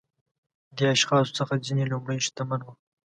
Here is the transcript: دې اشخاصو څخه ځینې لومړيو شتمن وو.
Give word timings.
دې 0.77 0.85
اشخاصو 0.95 1.35
څخه 1.39 1.53
ځینې 1.65 1.83
لومړيو 1.91 2.25
شتمن 2.27 2.59
وو. 2.63 2.73